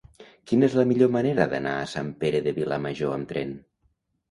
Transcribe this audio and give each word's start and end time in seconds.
Quina 0.51 0.65
és 0.67 0.77
la 0.79 0.85
millor 0.91 1.11
manera 1.17 1.45
d'anar 1.51 1.75
a 1.83 1.85
Sant 1.93 2.11
Pere 2.25 2.43
de 2.49 2.57
Vilamajor 2.59 3.17
amb 3.21 3.33
tren? 3.35 3.57